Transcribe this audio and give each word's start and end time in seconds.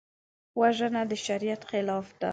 وژنه 0.59 1.01
د 1.09 1.11
شریعت 1.25 1.61
خلاف 1.69 2.07
ده 2.19 2.29